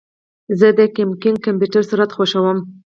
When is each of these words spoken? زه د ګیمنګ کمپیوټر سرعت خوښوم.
زه 0.59 0.67
د 0.77 0.79
ګیمنګ 0.95 1.35
کمپیوټر 1.45 1.83
سرعت 1.89 2.11
خوښوم. 2.13 2.57